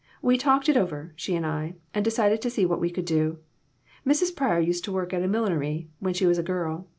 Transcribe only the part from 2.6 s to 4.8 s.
what we could do. Mrs. Pryor